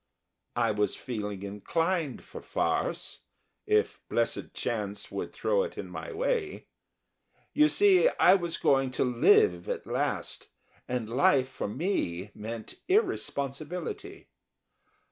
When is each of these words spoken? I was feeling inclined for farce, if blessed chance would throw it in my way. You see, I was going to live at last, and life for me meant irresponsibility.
I 0.55 0.71
was 0.71 0.95
feeling 0.95 1.43
inclined 1.43 2.23
for 2.23 2.41
farce, 2.41 3.19
if 3.67 4.01
blessed 4.09 4.51
chance 4.51 5.11
would 5.11 5.31
throw 5.31 5.61
it 5.61 5.77
in 5.77 5.89
my 5.89 6.11
way. 6.11 6.65
You 7.53 7.67
see, 7.67 8.09
I 8.19 8.33
was 8.33 8.57
going 8.57 8.89
to 8.93 9.03
live 9.03 9.69
at 9.69 9.85
last, 9.85 10.47
and 10.87 11.07
life 11.07 11.49
for 11.49 11.67
me 11.67 12.31
meant 12.33 12.79
irresponsibility. 12.87 14.29